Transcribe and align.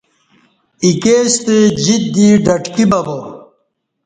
ایکے 0.83 1.15
ستہ 1.33 1.55
جیت 1.83 2.03
دی 2.15 2.27
ڈٹکی 2.45 2.85
ببا 2.91 3.17